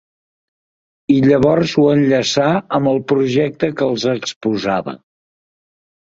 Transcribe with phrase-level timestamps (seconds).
[1.15, 2.47] I llavors ho enllaçà
[2.79, 4.99] amb el projecte que els exposava.